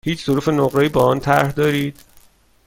هیچ 0.05 0.25
ظروف 0.25 0.49
نقره 0.49 0.81
ای 0.83 0.89
با 0.89 1.03
آن 1.05 1.19
طرح 1.19 1.51
دارید؟ 1.51 1.99